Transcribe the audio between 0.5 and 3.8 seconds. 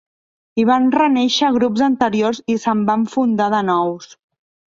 Hi van renéixer grups anteriors i se'n van fundar de